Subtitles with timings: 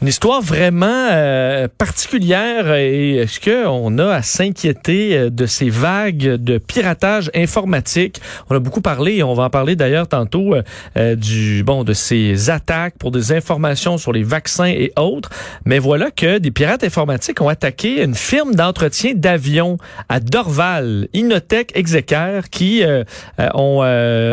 [0.00, 6.36] Une histoire vraiment euh, particulière et est-ce qu'on a à s'inquiéter euh, de ces vagues
[6.36, 8.20] de piratage informatique?
[8.48, 10.54] On a beaucoup parlé et on va en parler d'ailleurs tantôt
[10.96, 15.30] euh, du bon de ces attaques pour des informations sur les vaccins et autres.
[15.64, 21.72] Mais voilà que des pirates informatiques ont attaqué une firme d'entretien d'avions à Dorval, Inotech
[21.74, 22.84] Exeker, qui
[23.54, 23.82] ont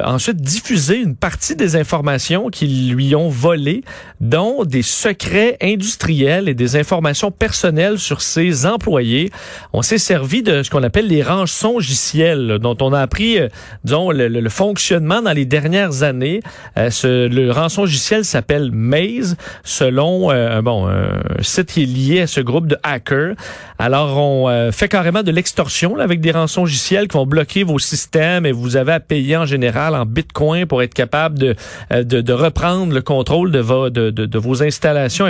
[0.05, 3.83] ensuite diffusé une partie des informations qu'ils lui ont volées,
[4.21, 9.31] dont des secrets industriels et des informations personnelles sur ses employés.
[9.73, 11.23] On s'est servi de ce qu'on appelle les
[11.63, 13.49] logiciels, dont on a appris, euh,
[13.83, 16.41] disons, le, fonctionnement dans les dernières années.
[16.77, 22.21] Euh, ce, le rançon logiciel s'appelle Maze, selon euh, bon, un site qui est lié
[22.21, 23.35] à ce groupe de hackers.
[23.77, 28.45] Alors, on fait carrément de l'extorsion avec des rançons logiciels qui vont bloquer vos systèmes
[28.45, 31.55] et vous avez à payer en général en bitcoin pour être capable de,
[31.91, 35.27] de, de reprendre le contrôle de, vos, de, de, vos installations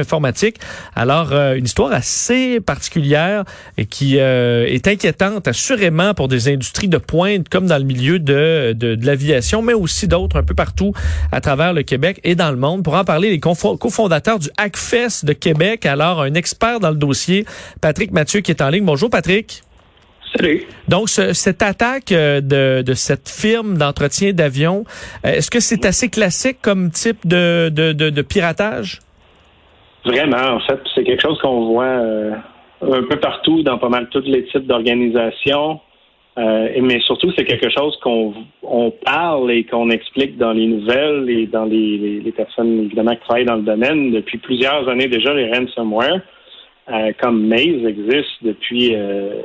[0.96, 3.44] alors, euh, une histoire assez particulière
[3.78, 8.20] et qui euh, est inquiétante assurément pour des industries de pointe comme dans le milieu
[8.20, 10.94] de, de, l'aviation, mais aussi d'autres un peu partout
[11.32, 12.84] à travers le Québec et dans le monde.
[12.84, 15.86] Pour en parler, les cofondateurs du Hackfest de Québec.
[15.86, 17.46] Alors, un expert dans le dossier,
[17.82, 18.86] Patrick Mathieu, qui est en ligne.
[18.86, 19.64] Bonjour, Patrick.
[20.36, 20.64] Salut.
[20.88, 24.84] Donc, cette attaque euh, de, de cette firme d'entretien d'avions,
[25.24, 29.02] est-ce que c'est assez classique comme type de, de, de piratage?
[30.06, 32.32] Vraiment, en fait, c'est quelque chose qu'on voit euh,
[32.82, 35.80] un peu partout dans pas mal tous les types d'organisations.
[36.38, 41.30] Euh, mais surtout, c'est quelque chose qu'on on parle et qu'on explique dans les nouvelles
[41.30, 45.34] et dans les, les, personnes évidemment qui travaillent dans le domaine depuis plusieurs années déjà.
[45.34, 46.20] Les ransomware,
[46.92, 49.44] euh, comme Maze, existent depuis euh,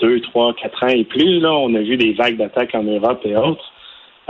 [0.00, 1.38] deux, trois, quatre ans et plus.
[1.38, 3.72] Là, on a vu des vagues d'attaques en Europe et autres.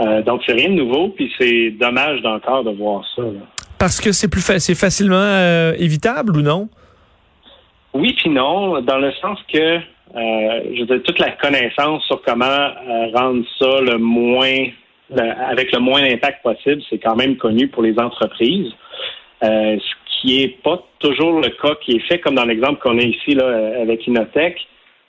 [0.01, 3.23] Euh, donc, c'est rien de nouveau, puis c'est dommage d'encore de voir ça.
[3.23, 3.31] Là.
[3.79, 6.69] Parce que c'est plus c'est facilement euh, évitable ou non?
[7.93, 9.81] Oui puis non, dans le sens que euh,
[10.15, 14.67] je veux dire, toute la connaissance sur comment euh, rendre ça le moins
[15.49, 18.71] avec le moins d'impact possible, c'est quand même connu pour les entreprises.
[19.41, 19.77] ce
[20.19, 23.35] qui est pas toujours le cas qui est fait, comme dans l'exemple qu'on a ici
[23.35, 24.57] là, avec Inotech.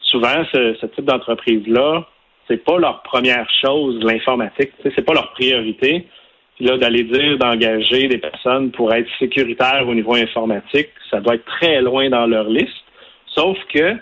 [0.02, 2.04] Souvent, ce, ce type d'entreprise-là,
[2.48, 4.70] c'est pas leur première chose, l'informatique.
[4.82, 6.06] C'est pas leur priorité.
[6.58, 11.44] Là, d'aller dire d'engager des personnes pour être sécuritaires au niveau informatique, ça doit être
[11.44, 12.72] très loin dans leur liste.
[13.26, 13.96] Sauf que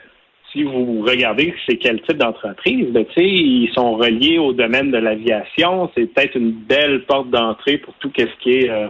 [0.53, 5.91] si vous regardez c'est quel type d'entreprise, ben, ils sont reliés au domaine de l'aviation.
[5.97, 8.89] C'est peut-être une belle porte d'entrée pour tout ce qui est euh,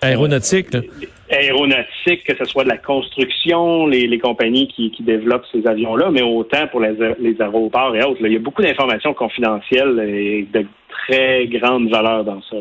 [0.00, 0.68] aéronautique.
[1.30, 6.66] aéronautique, que ce soit de la construction, les, compagnies qui, développent ces avions-là, mais autant
[6.68, 8.20] pour les, aéroports et autres.
[8.24, 12.56] il y a beaucoup d'informations confidentielles et de très grande valeur dans ça.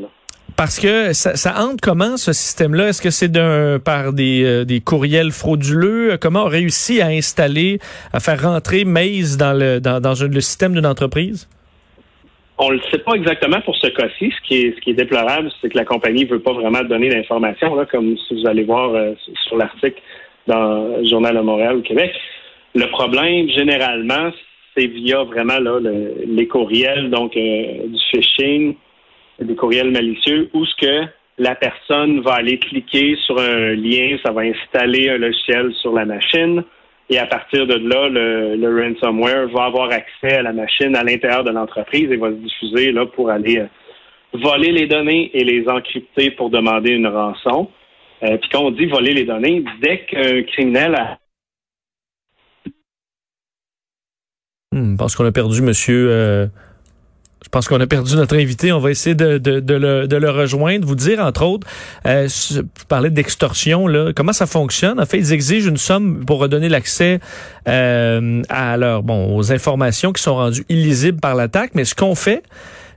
[0.56, 2.90] Parce que ça, ça entre comment ce système-là?
[2.90, 6.18] Est-ce que c'est d'un par des, euh, des courriels frauduleux?
[6.20, 7.80] Comment on réussit à installer,
[8.12, 11.48] à faire rentrer Maze dans le dans, dans le système d'une entreprise?
[12.62, 14.32] On ne le sait pas exactement pour ce cas-ci.
[14.32, 16.84] Ce qui est, ce qui est déplorable, c'est que la compagnie ne veut pas vraiment
[16.84, 19.14] donner d'informations, comme si vous allez voir euh,
[19.48, 20.02] sur l'article
[20.46, 22.14] dans le Journal de Montréal au Québec.
[22.76, 24.32] Le problème, généralement,
[24.76, 25.58] c'est via vraiment
[26.28, 28.76] les courriels, donc euh, du phishing,
[29.40, 34.34] des courriels malicieux, où ce que la personne va aller cliquer sur un lien, ça
[34.34, 36.66] va installer un logiciel sur la machine,
[37.10, 41.44] et à partir de là, le, ransomware va avoir accès à la machine à l'intérieur
[41.44, 43.68] de l'entreprise et va se diffuser là pour aller euh,
[44.34, 47.70] voler les données et les encrypter pour demander une rançon.
[48.24, 51.18] Euh, puis quand on dit voler les données, dès qu'un criminel a
[54.72, 56.12] Hmm, pense qu'on a perdu monsieur.
[56.12, 56.48] Euh,
[57.50, 58.72] je pense qu'on a perdu notre invité.
[58.72, 60.86] On va essayer de, de, de, le, de rejoindre.
[60.86, 61.66] Vous dire, entre autres,
[62.06, 63.88] euh, vous parlez d'extorsion.
[64.16, 65.00] Comment ça fonctionne?
[65.00, 67.20] En fait, ils exigent une somme pour redonner l'accès
[67.68, 71.72] euh, à leur, bon, aux informations qui sont rendues illisibles par l'attaque.
[71.74, 72.44] Mais ce qu'on fait,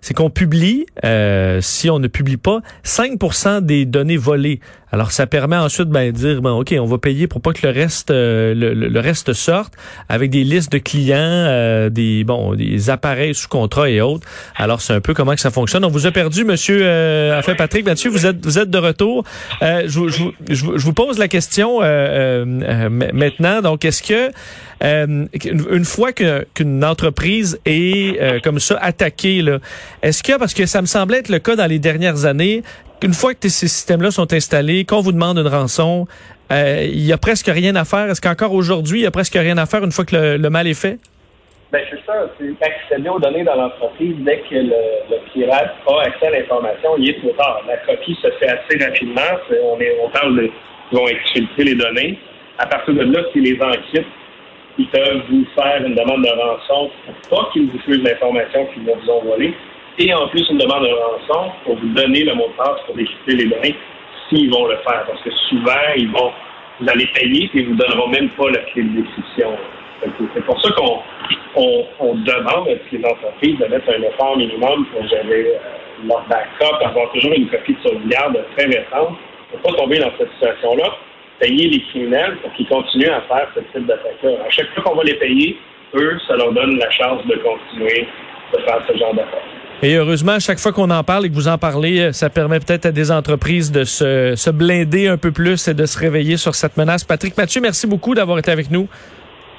[0.03, 4.61] c'est qu'on publie, euh, si on ne publie pas, 5% des données volées.
[4.93, 7.67] Alors, ça permet ensuite ben, de dire, bon, OK, on va payer pour pas que
[7.67, 9.73] le reste euh, le, reste sorte
[10.11, 14.29] avec des listes de clients, euh, des bon des appareils sous contrat et autres.
[14.55, 15.83] Alors, c'est un peu comment que ça fonctionne.
[15.87, 19.25] On vous a perdu, monsieur, euh, enfin, Patrick Mathieu, vous êtes, vous êtes de retour.
[19.63, 23.63] Euh, je, je, je, vous pose la question maintenant.
[23.63, 24.31] Donc, est-ce que
[24.83, 29.43] une fois qu'une entreprise est comme ça attaquée,
[30.03, 32.63] est-ce que, parce que ça me semblait être le cas dans les dernières années,
[33.03, 36.07] une fois que ces systèmes-là sont installés, qu'on vous demande une rançon,
[36.53, 38.11] euh, il y a presque rien à faire.
[38.11, 40.67] Est-ce qu'encore aujourd'hui, il y a presque rien à faire une fois que le, mal
[40.67, 40.99] est fait?
[41.73, 46.27] Ben c'est ça, c'est accéder aux données dans l'entreprise dès que le, pirate a accès
[46.27, 47.63] à l'information, il est trop tard.
[47.67, 49.23] La copie se fait assez rapidement.
[49.65, 50.51] on, est, parle de
[50.93, 52.19] ils vont exfiltrer les données.
[52.59, 54.05] À partir de là, si les enquêtes,
[54.79, 58.83] ils peuvent vous faire une demande de rançon pour pas qu'ils vous fusent l'information qu'ils
[58.83, 59.55] vous envoyer.
[59.99, 62.95] Et en plus, une demande de rançon pour vous donner le mot de passe pour
[62.95, 63.77] décrypter les données
[64.29, 65.05] s'ils vont le faire.
[65.07, 66.33] Parce que souvent, ils vont
[66.81, 69.57] vous allez payer et ils vous donneront même pas la clé de décision.
[70.35, 70.99] C'est pour ça qu'on
[71.55, 76.85] on, demande à les entreprises de mettre un effort minimum pour gérer euh, leur backup,
[76.85, 79.17] avoir toujours une copie de sauvegarde très récente,
[79.51, 80.91] pour pas tomber dans cette situation-là,
[81.39, 84.31] payer les criminels pour qu'ils continuent à faire ce type d'attaque-là.
[84.45, 85.57] À chaque fois qu'on va les payer,
[85.95, 88.09] eux, ça leur donne la chance de continuer
[88.53, 89.62] de faire ce genre d'affaires.
[89.85, 92.31] Et heureusement, à chaque fois qu'on en parle et que vous en parlez, euh, ça
[92.31, 95.99] permet peut-être à des entreprises de se, se blinder un peu plus et de se
[95.99, 97.03] réveiller sur cette menace.
[97.03, 98.89] Patrick Mathieu, merci beaucoup d'avoir été avec nous.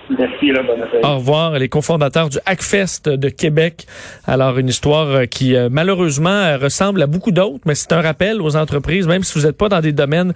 [0.09, 3.87] Merci, là, bonne Au revoir, les cofondateurs du Hackfest de Québec.
[4.27, 8.01] Alors, une histoire euh, qui, euh, malheureusement, euh, ressemble à beaucoup d'autres, mais c'est un
[8.01, 10.33] rappel aux entreprises, même si vous n'êtes pas dans des domaines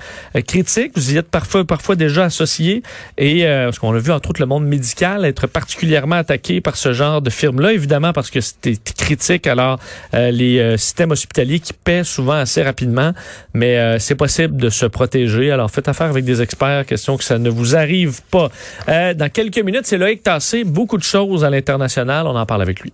[0.48, 2.82] critiques, vous y êtes parfois, parfois déjà associés.
[3.18, 6.94] Et, parce qu'on a vu, entre autres, le monde médical être particulièrement attaqué par ce
[6.94, 9.48] genre de firme-là, évidemment, parce que c'était critique.
[9.48, 9.80] Alors,
[10.14, 13.12] les systèmes hospitaliers qui paient souvent assez rapidement,
[13.54, 15.52] mais c'est possible de se protéger.
[15.52, 18.50] Alors, faites affaire avec des experts, question que ça ne vous arrive pas.
[18.88, 20.64] dans quelques minutes, c'est Loïc Tassé.
[20.64, 22.28] Beaucoup de choses à l'international.
[22.28, 22.94] On en parle avec lui.